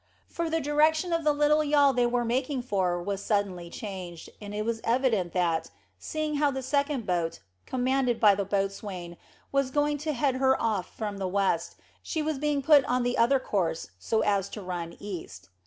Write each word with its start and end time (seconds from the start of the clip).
For 0.25 0.49
the 0.49 0.59
direction 0.59 1.13
of 1.13 1.23
the 1.23 1.31
little 1.31 1.63
yawl 1.63 1.93
they 1.93 2.07
were 2.07 2.25
making 2.25 2.63
for 2.63 2.99
was 2.99 3.23
suddenly 3.23 3.69
changed, 3.69 4.31
and 4.41 4.51
it 4.51 4.65
was 4.65 4.81
evident 4.83 5.31
that, 5.33 5.69
seeing 5.99 6.37
how 6.37 6.49
the 6.49 6.63
second 6.63 7.05
boat, 7.05 7.39
commanded 7.67 8.19
by 8.19 8.33
the 8.33 8.43
boatswain, 8.43 9.15
was 9.51 9.69
going 9.69 9.99
to 9.99 10.13
head 10.13 10.37
her 10.37 10.59
off 10.59 10.87
from 10.97 11.17
the 11.19 11.27
west, 11.27 11.75
she 12.01 12.23
was 12.23 12.39
being 12.39 12.63
put 12.63 12.83
on 12.85 13.03
the 13.03 13.15
other 13.15 13.37
course, 13.39 13.91
so 13.99 14.21
as 14.21 14.49
to 14.49 14.63
run 14.63 14.97
east. 14.99 15.49